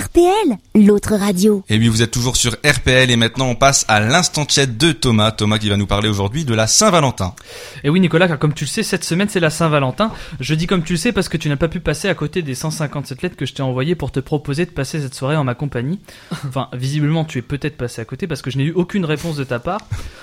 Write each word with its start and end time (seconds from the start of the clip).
RPL, 0.00 0.56
l'autre 0.76 1.14
radio. 1.14 1.62
Et 1.68 1.76
oui, 1.76 1.88
vous 1.88 2.00
êtes 2.00 2.10
toujours 2.10 2.36
sur 2.36 2.52
RPL 2.64 3.10
et 3.10 3.16
maintenant 3.16 3.48
on 3.48 3.54
passe 3.54 3.84
à 3.86 4.00
l'instant 4.00 4.46
chat 4.48 4.64
de 4.64 4.92
Thomas. 4.92 5.30
Thomas 5.30 5.58
qui 5.58 5.68
va 5.68 5.76
nous 5.76 5.86
parler 5.86 6.08
aujourd'hui 6.08 6.46
de 6.46 6.54
la 6.54 6.66
Saint-Valentin. 6.66 7.34
Et 7.84 7.90
oui 7.90 8.00
Nicolas, 8.00 8.26
car 8.26 8.38
comme 8.38 8.54
tu 8.54 8.64
le 8.64 8.68
sais, 8.68 8.82
cette 8.82 9.04
semaine 9.04 9.28
c'est 9.28 9.40
la 9.40 9.50
Saint-Valentin. 9.50 10.10
Je 10.38 10.54
dis 10.54 10.66
comme 10.66 10.84
tu 10.84 10.94
le 10.94 10.96
sais 10.96 11.12
parce 11.12 11.28
que 11.28 11.36
tu 11.36 11.50
n'as 11.50 11.56
pas 11.56 11.68
pu 11.68 11.80
passer 11.80 12.08
à 12.08 12.14
côté 12.14 12.40
des 12.40 12.54
157 12.54 13.20
lettres 13.20 13.36
que 13.36 13.44
je 13.44 13.52
t'ai 13.52 13.62
envoyées 13.62 13.94
pour 13.94 14.10
te 14.10 14.20
proposer 14.20 14.64
de 14.64 14.70
passer 14.70 15.02
cette 15.02 15.14
soirée 15.14 15.36
en 15.36 15.44
ma 15.44 15.54
compagnie. 15.54 16.00
Enfin, 16.48 16.68
visiblement 16.72 17.26
tu 17.26 17.38
es 17.38 17.42
peut-être 17.42 17.76
passé 17.76 18.00
à 18.00 18.06
côté 18.06 18.26
parce 18.26 18.40
que 18.40 18.50
je 18.50 18.56
n'ai 18.56 18.64
eu 18.64 18.72
aucune 18.72 19.04
réponse 19.04 19.36
de 19.36 19.44
ta 19.44 19.58
part. 19.58 19.80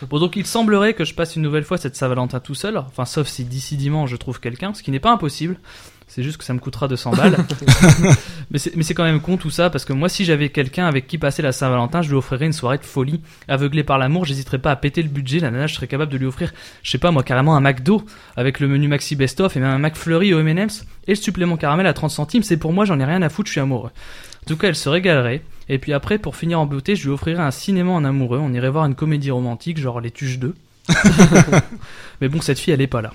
Bon 0.09 0.18
donc 0.18 0.38
il 0.38 0.48
semblerait 0.48 0.96
que 0.96 1.05
je 1.05 1.14
passe 1.14 1.36
une 1.36 1.44
nouvelle 1.44 1.66
fois 1.66 1.78
cette 1.78 1.96
Saint-Valentin 1.96 2.39
tout 2.39 2.55
seul. 2.55 2.78
Enfin 2.78 3.05
sauf 3.05 3.28
si 3.28 3.44
d'ici 3.44 3.78
dimanche 3.78 4.09
je 4.09 4.16
trouve 4.16 4.39
quelqu'un, 4.39 4.73
ce 4.73 4.82
qui 4.82 4.89
n'est 4.89 5.00
pas 5.00 5.12
impossible. 5.12 5.59
C'est 6.07 6.23
juste 6.23 6.37
que 6.37 6.45
ça 6.45 6.53
me 6.53 6.59
coûtera 6.59 6.87
200 6.87 7.11
balles. 7.11 7.37
mais 8.51 8.57
c'est 8.59 8.93
quand 8.93 9.03
même 9.03 9.19
con 9.19 9.37
tout 9.37 9.49
ça, 9.49 9.69
parce 9.69 9.83
que 9.83 9.91
moi, 9.91 10.07
si 10.07 10.23
j'avais 10.23 10.49
quelqu'un 10.49 10.85
avec 10.85 11.05
qui 11.05 11.17
passer 11.17 11.41
la 11.41 11.51
Saint-Valentin, 11.51 12.02
je 12.02 12.09
lui 12.09 12.15
offrirais 12.15 12.45
une 12.45 12.53
soirée 12.53 12.77
de 12.77 12.85
folie. 12.85 13.21
Aveuglé 13.48 13.84
par 13.84 13.98
l'amour, 13.98 14.23
j'hésiterais 14.23 14.59
pas 14.59 14.71
à 14.71 14.75
péter 14.77 15.03
le 15.03 15.09
budget. 15.09 15.39
La 15.39 15.51
nana, 15.51 15.67
je 15.67 15.75
serais 15.75 15.88
capable 15.88 16.12
de 16.12 16.17
lui 16.17 16.25
offrir, 16.25 16.53
je 16.81 16.91
sais 16.91 16.98
pas 16.98 17.12
moi, 17.12 17.23
carrément 17.23 17.55
un 17.57 17.62
McDo, 17.62 18.03
avec 18.38 18.59
le 18.62 18.67
menu 18.67 18.88
Maxi 18.88 19.15
Best 19.15 19.41
Of 19.41 19.57
et 19.57 19.59
même 19.59 19.70
un 19.70 19.79
McFlurry 19.79 20.34
au 20.34 20.39
M&M's, 20.39 20.85
et 21.07 21.12
le 21.12 21.15
supplément 21.15 21.57
caramel 21.57 21.85
à 21.88 21.93
30 21.93 22.09
centimes. 22.09 22.43
C'est 22.43 22.57
pour 22.57 22.71
moi, 22.71 22.85
j'en 22.85 22.99
ai 22.99 23.05
rien 23.05 23.21
à 23.21 23.29
foutre, 23.29 23.48
je 23.48 23.53
suis 23.53 23.62
amoureux. 23.62 23.91
En 23.91 24.48
tout 24.48 24.55
cas, 24.55 24.70
elle 24.70 24.76
se 24.76 24.87
régalerait. 24.87 25.41
Et 25.67 25.77
puis 25.77 25.91
après, 25.91 26.17
pour 26.20 26.37
finir 26.37 26.59
en 26.62 26.65
beauté, 26.65 26.95
je 26.95 27.03
lui 27.03 27.09
offrirais 27.12 27.43
un 27.43 27.51
cinéma 27.51 27.91
en 27.91 28.05
amoureux. 28.05 28.39
On 28.41 28.53
irait 28.53 28.70
voir 28.70 28.85
une 28.85 28.95
comédie 28.95 29.29
romantique, 29.29 29.77
genre 29.77 29.99
Les 29.99 30.12
Tuches 30.12 30.39
2. 30.39 30.55
mais 32.21 32.29
bon, 32.29 32.39
cette 32.39 32.57
fille, 32.57 32.73
elle 32.73 32.79
est 32.79 32.87
pas 32.87 33.01
là. 33.01 33.12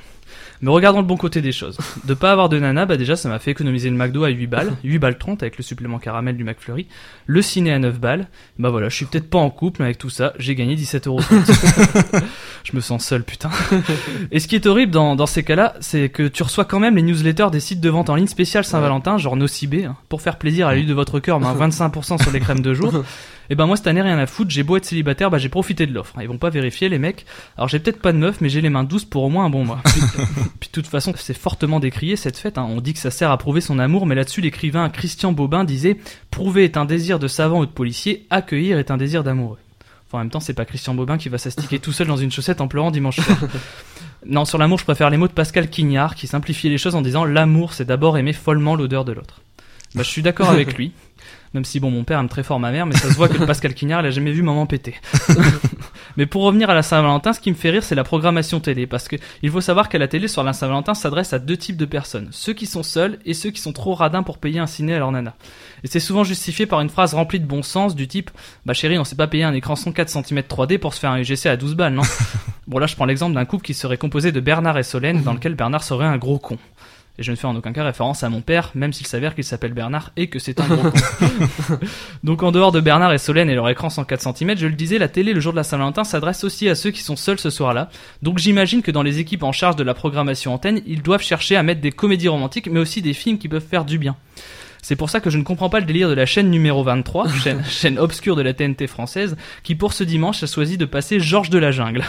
Mais 0.60 0.70
regardons 0.70 1.00
le 1.00 1.06
bon 1.06 1.16
côté 1.16 1.41
des 1.41 1.52
choses. 1.52 1.77
De 2.04 2.14
pas 2.14 2.30
avoir 2.30 2.48
de 2.48 2.59
nana, 2.59 2.86
bah 2.86 2.96
déjà 2.96 3.16
ça 3.16 3.28
m'a 3.28 3.38
fait 3.38 3.50
économiser 3.50 3.91
le 3.91 3.96
McDo 3.96 4.24
à 4.24 4.28
8 4.28 4.46
balles, 4.46 4.72
8 4.84 4.98
balles 4.98 5.18
30 5.18 5.42
avec 5.42 5.56
le 5.56 5.64
supplément 5.64 5.98
caramel 5.98 6.36
du 6.36 6.45
McFlurry, 6.45 6.86
le 7.27 7.42
ciné 7.42 7.72
à 7.72 7.78
9 7.78 7.98
balles. 7.98 8.28
Bah 8.58 8.70
voilà, 8.70 8.88
je 8.88 8.96
suis 8.96 9.06
peut-être 9.06 9.28
pas 9.28 9.38
en 9.38 9.50
couple, 9.50 9.80
mais 9.80 9.86
avec 9.86 9.98
tout 9.98 10.10
ça, 10.10 10.32
j'ai 10.38 10.55
gagné 10.55 10.77
17 10.77 11.08
euros. 11.08 11.20
je 12.64 12.77
me 12.77 12.80
sens 12.80 13.05
seul, 13.05 13.24
putain. 13.24 13.50
Et 14.30 14.39
ce 14.39 14.47
qui 14.47 14.55
est 14.55 14.66
horrible 14.66 14.92
dans, 14.92 15.16
dans 15.16 15.27
ces 15.27 15.42
cas-là, 15.42 15.74
c'est 15.80 16.08
que 16.08 16.28
tu 16.28 16.42
reçois 16.42 16.64
quand 16.64 16.78
même 16.80 16.96
les 16.96 17.02
newsletters 17.02 17.48
des 17.50 17.61
sites 17.61 17.80
de 17.80 17.91
vente 17.91 18.11
en 18.11 18.14
ligne 18.14 18.27
spécial 18.28 18.64
Saint-Valentin, 18.64 19.19
genre 19.19 19.36
Nocibé, 19.36 19.84
hein, 19.84 19.96
pour 20.08 20.22
faire 20.22 20.39
plaisir 20.39 20.69
à 20.69 20.74
l'huile 20.74 20.86
de 20.86 20.94
votre 20.94 21.19
cœur, 21.19 21.41
mais 21.41 21.46
à 21.46 21.55
25% 21.55 22.22
sur 22.22 22.30
les 22.30 22.41
crèmes 22.41 22.62
de 22.62 22.74
jour. 22.74 23.05
Et 23.53 23.55
ben 23.55 23.67
moi 23.67 23.77
cette 23.77 23.86
année 23.86 24.00
rien 24.00 24.17
à 24.17 24.25
foutre, 24.25 24.50
j'ai 24.50 24.62
beau 24.62 24.78
être 24.78 24.86
célibataire, 24.86 25.28
bah 25.28 25.36
j'ai 25.36 25.50
profité 25.50 25.84
de 25.86 25.92
l'offre. 25.92 26.14
Ils 26.22 26.27
vont 26.27 26.39
pas 26.39 26.48
vérifier 26.48 26.89
les 26.89 26.98
mecs. 26.98 27.27
Alors 27.58 27.69
j'ai 27.69 27.81
peut-être 27.81 28.00
pas 28.00 28.14
de 28.14 28.17
meuf, 28.17 28.41
mais 28.41 28.48
j'ai 28.48 28.62
les 28.62 28.70
mains 28.70 28.83
douces 28.83 29.05
pour 29.05 29.25
au 29.25 29.28
moins 29.28 29.45
un 29.45 29.50
bon 29.50 29.67
mois. 29.67 29.83
Puis, 30.58 30.70
de 30.70 30.72
toute 30.72 30.86
façon, 30.86 31.12
c'est 31.17 31.36
fortement 31.36 31.78
décrié 31.78 32.17
cette 32.17 32.39
fête. 32.39 32.56
Hein. 32.56 32.67
On 32.67 32.80
dit 32.80 32.95
que 32.95 32.98
ça 32.98 33.11
sert 33.11 33.30
à 33.30 33.36
prouver 33.36 33.61
son 33.61 33.78
amour, 33.78 34.06
mais 34.06 34.14
là-dessus 34.14 34.41
l'écrivain 34.41 34.89
Christian 34.89 35.33
Bobin 35.33 35.64
disait 35.64 35.98
prouver 36.30 36.64
est 36.64 36.78
un 36.78 36.86
désir 36.86 37.19
de 37.19 37.28
savant 37.28 37.58
ou 37.58 37.67
de 37.67 37.70
policier, 37.70 38.27
accueillir 38.30 38.78
est 38.78 38.91
un 38.91 38.97
désir 38.97 39.23
d'amoureux. 39.23 39.58
Enfin, 40.08 40.17
en 40.17 40.20
même 40.20 40.30
temps, 40.30 40.41
c'est 40.41 40.55
pas 40.55 40.64
Christian 40.64 40.95
Bobin 40.95 41.19
qui 41.19 41.28
va 41.28 41.36
s'astiquer 41.36 41.78
tout 41.78 41.92
seul 41.92 42.06
dans 42.06 42.17
une 42.17 42.33
chaussette 42.33 42.62
en 42.62 42.69
pleurant 42.69 42.91
dimanche 42.91 43.20
soir. 43.20 43.36
Non, 44.25 44.45
sur 44.45 44.56
l'amour, 44.56 44.78
je 44.78 44.84
préfère 44.84 45.11
les 45.11 45.17
mots 45.17 45.27
de 45.27 45.33
Pascal 45.33 45.69
Quignard 45.69 46.14
qui 46.14 46.28
simplifie 46.28 46.69
les 46.69 46.78
choses 46.78 46.95
en 46.95 47.03
disant 47.03 47.25
l'amour, 47.25 47.75
c'est 47.75 47.84
d'abord 47.84 48.17
aimer 48.17 48.33
follement 48.33 48.77
l'odeur 48.77 49.05
de 49.05 49.11
l'autre. 49.11 49.42
Bah, 49.97 50.05
je 50.05 50.08
suis 50.08 50.23
d'accord 50.23 50.48
avec 50.48 50.78
lui. 50.78 50.92
Même 51.55 51.64
si 51.64 51.81
bon, 51.81 51.91
mon 51.91 52.05
père 52.05 52.19
aime 52.19 52.28
très 52.28 52.42
fort 52.42 52.58
ma 52.58 52.70
mère, 52.70 52.86
mais 52.86 52.97
ça 52.97 53.11
se 53.11 53.14
voit 53.14 53.28
que 53.28 53.45
Pascal 53.45 53.75
Quignard, 53.75 54.00
il 54.00 54.06
a 54.06 54.11
jamais 54.11 54.33
vu 54.33 54.42
maman 54.42 54.64
péter. 54.67 54.95
mais 56.17 56.25
pour 56.25 56.45
revenir 56.45 56.70
à 56.70 56.75
la 56.75 56.83
Saint-Valentin, 56.83 57.34
ce 57.34 57.41
qui 57.41 57.50
me 57.50 57.56
fait 57.56 57.70
rire, 57.70 57.83
c'est 57.83 57.95
la 57.95 58.05
programmation 58.05 58.58
télé, 58.58 58.86
parce 58.86 59.06
que 59.06 59.17
il 59.42 59.50
faut 59.50 59.61
savoir 59.61 59.91
qu'à 59.91 59.98
la 59.98 60.08
télé 60.08 60.28
sur 60.28 60.42
la 60.42 60.55
Saint-Valentin 60.55 60.95
s'adresse 60.95 61.34
à 61.34 61.39
deux 61.39 61.58
types 61.58 61.77
de 61.77 61.84
personnes, 61.84 62.28
ceux 62.30 62.55
qui 62.55 62.64
sont 62.64 62.83
seuls 62.83 63.19
et 63.27 63.34
ceux 63.34 63.50
qui 63.50 63.61
sont 63.61 63.73
trop 63.73 63.95
radins 63.95 64.23
pour 64.23 64.39
payer 64.39 64.61
un 64.61 64.67
ciné 64.67 64.95
à 64.95 64.98
leur 64.98 65.12
nana. 65.12 65.34
Et 65.84 65.89
c'est 65.89 66.00
souvent 66.00 66.25
justifié 66.25 66.64
par 66.64 66.80
une 66.80 66.89
phrase 66.89 67.12
remplie 67.14 67.41
de 67.41 67.47
bon 67.47 67.62
sens 67.62 67.95
du 67.95 68.08
type, 68.08 68.30
bah 68.64 68.73
chérie, 68.73 68.98
on 68.98 69.05
s'est 69.05 69.17
pas 69.17 69.27
payé 69.27 69.45
un 69.45 69.53
écran 69.53 69.77
104 69.77 70.08
cm 70.08 70.41
3D 70.41 70.78
pour 70.78 70.95
se 70.95 71.00
faire 71.00 71.11
un 71.11 71.19
UGC 71.19 71.47
à 71.47 71.56
12 71.56 71.75
balles, 71.75 71.95
non? 71.95 72.03
Bon 72.69 72.78
là, 72.78 72.86
je 72.86 72.95
prends 72.95 73.06
l'exemple 73.06 73.34
d'un 73.34 73.45
couple 73.45 73.64
qui 73.64 73.75
serait 73.75 73.98
composé 73.98 74.30
de 74.30 74.39
Bernard 74.39 74.79
et 74.79 74.84
Solène, 74.84 75.23
dans 75.23 75.33
lequel 75.33 75.57
Bernard 75.57 75.83
serait 75.83 76.07
un 76.07 76.17
gros 76.17 76.39
con. 76.39 76.58
Et 77.18 77.23
je 77.23 77.30
ne 77.30 77.36
fais 77.36 77.46
en 77.46 77.55
aucun 77.55 77.73
cas 77.73 77.84
référence 77.84 78.23
à 78.23 78.30
mon 78.30 78.40
père, 78.40 78.70
même 78.74 78.92
s'il 78.92 79.06
s'avère 79.06 79.34
qu'il 79.34 79.45
s'appelle 79.45 79.74
Bernard 79.74 80.12
et 80.17 80.28
que 80.28 80.39
c'est 80.39 80.61
un 80.61 80.67
gros 80.67 80.90
con. 80.90 81.78
Donc 82.24 82.42
en 82.42 82.52
dehors 82.52 82.73
de 82.73 82.80
Bernard 82.80 83.12
et 83.12 83.18
Solène 83.18 83.50
et 83.50 83.55
leur 83.55 83.68
écran 83.68 83.90
104 83.90 84.34
cm, 84.34 84.56
je 84.56 84.67
le 84.67 84.73
disais, 84.73 84.98
la 84.98 85.08
télé 85.08 85.34
le 85.34 85.40
jour 85.40 85.52
de 85.52 85.58
la 85.58 85.62
Saint-Valentin 85.62 86.05
s'adresse 86.05 86.42
aussi 86.42 86.70
à 86.70 86.74
ceux 86.74 86.90
qui 86.90 87.02
sont 87.02 87.17
seuls 87.17 87.39
ce 87.39 87.51
soir-là. 87.51 87.90
Donc 88.22 88.39
j'imagine 88.39 88.80
que 88.80 88.90
dans 88.90 89.02
les 89.02 89.18
équipes 89.18 89.42
en 89.42 89.52
charge 89.52 89.77
de 89.77 89.84
la 89.84 89.92
programmation 89.92 90.55
antenne, 90.55 90.80
ils 90.86 91.02
doivent 91.02 91.22
chercher 91.22 91.56
à 91.56 91.62
mettre 91.62 91.83
des 91.83 91.92
comédies 91.92 92.28
romantiques, 92.28 92.68
mais 92.68 92.80
aussi 92.80 93.02
des 93.02 93.12
films 93.12 93.39
qui 93.39 93.48
peuvent 93.48 93.67
faire 93.67 93.84
du 93.84 93.98
bien. 93.98 94.17
C'est 94.83 94.97
pour 94.97 95.11
ça 95.11 95.20
que 95.20 95.31
je 95.31 95.39
ne 95.39 95.45
comprends 95.45 95.70
pas 95.70 95.79
le 95.79 95.87
délire 95.87 96.09
de 96.09 96.15
la 96.15 96.27
chaîne 96.27 96.51
numéro 96.51 96.83
23, 96.83 97.29
chaîne, 97.43 97.65
chaîne 97.65 97.98
obscure 97.98 98.35
de 98.35 98.43
la 98.43 98.53
TNT 98.53 98.89
française, 98.89 99.37
qui 99.63 99.77
pour 99.77 99.93
ce 99.93 100.03
dimanche 100.03 100.43
a 100.43 100.47
choisi 100.47 100.77
de 100.77 100.85
passer 100.85 101.20
Georges 101.20 101.51
de 101.51 101.59
la 101.59 101.70
Jungle. 101.70 102.05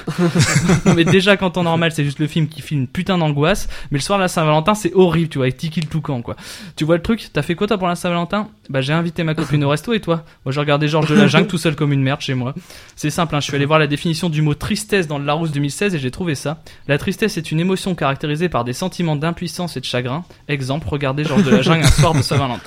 mais 0.95 1.05
déjà, 1.05 1.37
quand 1.37 1.57
en 1.57 1.63
normal, 1.63 1.91
c'est 1.91 2.03
juste 2.03 2.19
le 2.19 2.27
film 2.27 2.47
qui 2.47 2.63
filme 2.63 2.87
putain 2.87 3.19
d'angoisse, 3.19 3.69
mais 3.91 3.99
le 3.99 4.03
soir 4.03 4.17
de 4.17 4.23
la 4.23 4.27
Saint-Valentin, 4.27 4.73
c'est 4.73 4.91
horrible, 4.93 5.29
tu 5.29 5.37
vois, 5.37 5.45
avec 5.45 5.57
Tiki 5.57 5.81
le 5.81 5.87
Toucan, 5.87 6.21
quoi. 6.21 6.35
Tu 6.75 6.83
vois 6.83 6.95
le 6.95 7.03
truc? 7.03 7.29
T'as 7.31 7.43
fait 7.43 7.53
quoi 7.53 7.67
toi 7.67 7.77
pour 7.77 7.87
la 7.87 7.95
Saint-Valentin? 7.95 8.49
Bah 8.69 8.81
j'ai 8.81 8.93
invité 8.93 9.23
ma 9.23 9.35
copine 9.35 9.63
au 9.65 9.69
resto 9.69 9.93
et 9.93 9.99
toi? 9.99 10.23
Moi 10.45 10.53
j'ai 10.53 10.59
regardé 10.59 10.87
Georges 10.87 11.09
de 11.09 11.15
la 11.15 11.27
Jungle 11.27 11.47
tout 11.47 11.57
seul 11.57 11.75
comme 11.75 11.91
une 11.91 12.01
merde 12.01 12.21
chez 12.21 12.33
moi. 12.33 12.55
C'est 12.95 13.09
simple, 13.09 13.35
hein, 13.35 13.41
je 13.41 13.45
suis 13.45 13.55
allé 13.55 13.65
voir 13.65 13.77
la 13.77 13.87
définition 13.87 14.29
du 14.29 14.41
mot 14.41 14.53
tristesse 14.53 15.05
dans 15.05 15.17
le 15.17 15.25
Larousse 15.25 15.51
2016 15.51 15.95
et 15.95 15.99
j'ai 15.99 16.11
trouvé 16.11 16.33
ça. 16.33 16.61
La 16.87 16.97
tristesse 16.97 17.37
est 17.37 17.51
une 17.51 17.59
émotion 17.59 17.93
caractérisée 17.93 18.47
par 18.47 18.63
des 18.63 18.73
sentiments 18.73 19.17
d'impuissance 19.17 19.75
et 19.75 19.81
de 19.81 19.85
chagrin. 19.85 20.23
Exemple, 20.47 20.87
regardez 20.87 21.25
Georges 21.25 21.43
de 21.43 21.51
la 21.51 21.61
Jungle 21.61 21.85
un 21.85 21.91
soir 21.91 22.13
de 22.13 22.21
Saint-Valentin. 22.21 22.62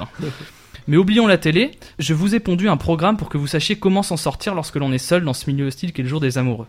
Mais 0.89 0.97
oublions 0.97 1.27
la 1.27 1.37
télé, 1.37 1.73
je 1.99 2.15
vous 2.15 2.37
ai 2.37 2.41
pondu 2.41 2.69
un 2.69 2.77
programme 2.77 3.17
pour 3.17 3.29
que 3.29 3.39
vous 3.39 3.49
sachiez 3.49 3.77
comment 3.77 4.05
s'en 4.05 4.17
sortir 4.17 4.55
lorsque 4.55 4.77
l'on 4.77 4.93
est 4.93 4.99
seul 4.99 5.25
dans 5.25 5.33
ce 5.33 5.51
milieu 5.51 5.67
hostile 5.67 5.93
qu'est 5.93 6.03
le 6.03 6.09
jour 6.09 6.21
des 6.21 6.39
amoureux. 6.39 6.67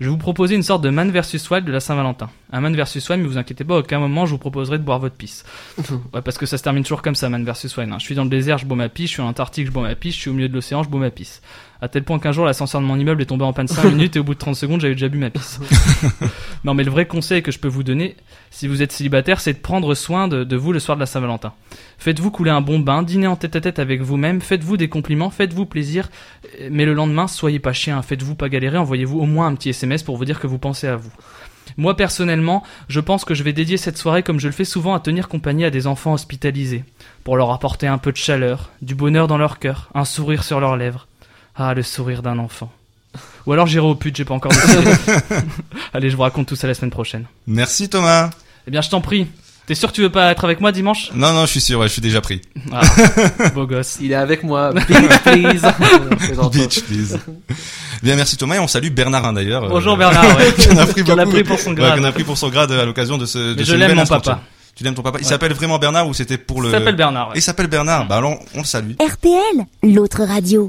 Je 0.00 0.04
vais 0.04 0.10
vous 0.10 0.18
proposer 0.18 0.54
une 0.54 0.62
sorte 0.62 0.82
de 0.82 0.90
man 0.90 1.10
versus 1.10 1.48
wild 1.50 1.64
de 1.64 1.72
la 1.72 1.80
Saint-Valentin. 1.80 2.28
Un 2.52 2.60
man 2.60 2.76
versus 2.76 3.08
wild, 3.08 3.22
mais 3.22 3.28
vous 3.28 3.38
inquiétez 3.38 3.64
pas, 3.64 3.76
à 3.76 3.78
aucun 3.78 4.00
moment 4.00 4.26
je 4.26 4.32
vous 4.32 4.38
proposerai 4.38 4.76
de 4.76 4.82
boire 4.82 4.98
votre 4.98 5.16
pisse. 5.16 5.44
Ouais, 6.12 6.20
parce 6.22 6.36
que 6.36 6.46
ça 6.46 6.58
se 6.58 6.62
termine 6.62 6.82
toujours 6.82 7.02
comme 7.02 7.14
ça, 7.14 7.28
man 7.30 7.44
versus 7.44 7.74
wild. 7.76 7.90
Hein. 7.90 7.98
Je 7.98 8.04
suis 8.04 8.14
dans 8.14 8.24
le 8.24 8.30
désert, 8.30 8.58
je 8.58 8.66
bois 8.66 8.76
ma 8.76 8.90
pisse, 8.90 9.08
je 9.08 9.14
suis 9.14 9.22
en 9.22 9.28
Antarctique, 9.28 9.66
je 9.66 9.72
bois 9.72 9.82
ma 9.82 9.94
pisse, 9.94 10.14
je 10.14 10.20
suis 10.20 10.30
au 10.30 10.34
milieu 10.34 10.48
de 10.48 10.54
l'océan, 10.54 10.82
je 10.82 10.90
bois 10.90 11.00
ma 11.00 11.10
pisse. 11.10 11.40
À 11.80 11.88
tel 11.88 12.04
point 12.04 12.18
qu'un 12.18 12.32
jour 12.32 12.44
l'ascenseur 12.44 12.80
de 12.80 12.86
mon 12.86 12.98
immeuble 12.98 13.22
est 13.22 13.26
tombé 13.26 13.44
en 13.44 13.52
panne 13.52 13.68
5 13.68 13.84
minutes 13.92 14.16
et 14.16 14.18
au 14.18 14.24
bout 14.24 14.34
de 14.34 14.38
30 14.38 14.54
secondes 14.54 14.80
j'avais 14.80 14.94
déjà 14.94 15.08
bu 15.08 15.18
ma 15.18 15.30
pisse. 15.30 15.60
non 16.64 16.74
mais 16.74 16.84
le 16.84 16.90
vrai 16.90 17.06
conseil 17.06 17.42
que 17.42 17.52
je 17.52 17.58
peux 17.58 17.68
vous 17.68 17.82
donner, 17.82 18.16
si 18.50 18.68
vous 18.68 18.82
êtes 18.82 18.92
célibataire, 18.92 19.40
c'est 19.40 19.52
de 19.52 19.58
prendre 19.58 19.94
soin 19.94 20.28
de, 20.28 20.44
de 20.44 20.56
vous 20.56 20.72
le 20.72 20.78
soir 20.78 20.96
de 20.96 21.00
la 21.00 21.06
Saint-Valentin. 21.06 21.52
Faites-vous 21.98 22.30
couler 22.30 22.50
un 22.50 22.60
bon 22.60 22.78
bain, 22.78 23.02
dînez 23.02 23.26
en 23.26 23.36
tête 23.36 23.56
à 23.56 23.60
tête 23.60 23.78
avec 23.78 24.00
vous-même, 24.02 24.40
faites-vous 24.40 24.76
des 24.76 24.88
compliments, 24.88 25.30
faites-vous 25.30 25.66
plaisir, 25.66 26.10
mais 26.70 26.84
le 26.84 26.94
lendemain, 26.94 27.26
soyez 27.26 27.58
pas 27.58 27.72
chien, 27.72 28.00
faites-vous 28.02 28.34
pas 28.34 28.48
galérer, 28.48 28.78
envoyez-vous 28.78 29.18
au 29.18 29.26
moins 29.26 29.46
un 29.46 29.54
petit 29.54 29.70
SMS 29.70 30.02
pour 30.02 30.16
vous 30.16 30.24
dire 30.24 30.40
que 30.40 30.46
vous 30.46 30.58
pensez 30.58 30.86
à 30.86 30.96
vous. 30.96 31.12
Moi 31.76 31.96
personnellement, 31.96 32.62
je 32.88 33.00
pense 33.00 33.24
que 33.24 33.34
je 33.34 33.42
vais 33.42 33.52
dédier 33.52 33.76
cette 33.76 33.98
soirée 33.98 34.22
comme 34.22 34.38
je 34.38 34.48
le 34.48 34.52
fais 34.52 34.64
souvent 34.64 34.94
à 34.94 35.00
tenir 35.00 35.28
compagnie 35.28 35.64
à 35.64 35.70
des 35.70 35.86
enfants 35.86 36.12
hospitalisés, 36.12 36.84
pour 37.24 37.36
leur 37.36 37.50
apporter 37.50 37.86
un 37.86 37.98
peu 37.98 38.12
de 38.12 38.16
chaleur, 38.16 38.70
du 38.82 38.94
bonheur 38.94 39.26
dans 39.26 39.38
leur 39.38 39.58
cœur, 39.58 39.90
un 39.94 40.04
sourire 40.04 40.44
sur 40.44 40.60
leurs 40.60 40.76
lèvres. 40.76 41.08
Ah, 41.56 41.74
le 41.74 41.82
sourire 41.82 42.22
d'un 42.22 42.38
enfant. 42.38 42.70
Ou 43.46 43.52
alors 43.52 43.66
j'irai 43.66 43.86
au 43.86 43.94
pute, 43.94 44.16
j'ai 44.16 44.24
pas 44.24 44.34
encore 44.34 44.52
décidé. 44.52 44.90
Allez, 45.92 46.10
je 46.10 46.16
vous 46.16 46.22
raconte 46.22 46.48
tout 46.48 46.56
ça 46.56 46.66
la 46.66 46.74
semaine 46.74 46.90
prochaine. 46.90 47.26
Merci 47.46 47.88
Thomas. 47.88 48.30
Eh 48.66 48.70
bien, 48.70 48.80
je 48.80 48.90
t'en 48.90 49.00
prie. 49.00 49.26
T'es 49.66 49.74
sûr 49.74 49.88
que 49.90 49.94
tu 49.94 50.02
veux 50.02 50.10
pas 50.10 50.30
être 50.30 50.44
avec 50.44 50.60
moi 50.60 50.72
dimanche? 50.72 51.10
Non, 51.14 51.32
non, 51.32 51.42
je 51.46 51.50
suis 51.52 51.60
sûr, 51.60 51.78
ouais, 51.80 51.88
je 51.88 51.92
suis 51.92 52.02
déjà 52.02 52.20
pris. 52.20 52.42
Ah, 52.72 52.82
beau 53.54 53.66
gosse. 53.66 53.96
Il 54.00 54.12
est 54.12 54.16
avec 54.16 54.42
moi. 54.42 54.72
Bitch, 54.74 55.22
please. 55.22 55.62
Bitch, 56.52 56.80
please. 56.82 57.18
Bien, 58.02 58.16
merci 58.16 58.36
Thomas 58.36 58.56
et 58.56 58.58
on 58.58 58.68
salue 58.68 58.90
Bernard 58.90 59.24
hein, 59.24 59.32
d'ailleurs. 59.32 59.66
Bonjour 59.68 59.96
Bernard, 59.96 60.36
ouais. 60.36 60.52
qui 60.54 60.68
en 60.70 60.76
a 60.78 60.86
pris 61.26 61.40
a 61.40 61.44
pour 61.44 61.58
son 61.58 61.70
Ouais, 61.70 61.76
grade. 61.76 61.94
qui 61.94 62.00
en 62.00 62.04
a 62.04 62.12
pris 62.12 62.24
pour 62.24 62.36
son 62.36 62.48
grade 62.50 62.72
à 62.72 62.84
l'occasion 62.84 63.16
de 63.16 63.24
ce. 63.24 63.38
de 63.38 63.54
Mais 63.54 63.64
ce 63.64 63.70
je 63.70 63.76
l'aime 63.76 63.94
mon 63.94 64.04
papa. 64.04 64.40
Tu 64.74 64.82
l'aimes 64.84 64.94
ton 64.94 65.02
papa? 65.02 65.18
Il 65.20 65.24
Ouais. 65.24 65.28
s'appelle 65.30 65.54
vraiment 65.54 65.78
Bernard 65.78 66.08
ou 66.08 66.14
c'était 66.14 66.36
pour 66.36 66.60
le. 66.60 66.68
Il 66.68 66.72
s'appelle 66.72 66.96
Bernard. 66.96 67.28
ouais. 67.28 67.34
Il 67.36 67.42
s'appelle 67.42 67.68
Bernard. 67.68 68.06
Bah 68.06 68.16
alors, 68.16 68.38
on 68.54 68.58
le 68.58 68.64
salue. 68.64 68.92
RPL, 69.00 69.64
l'autre 69.94 70.24
radio. 70.24 70.62